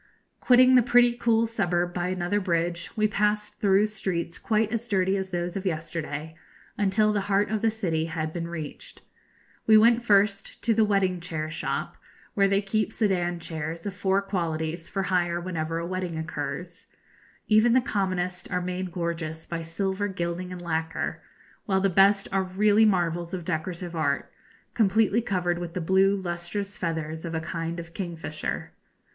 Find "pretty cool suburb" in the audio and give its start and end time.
0.81-1.93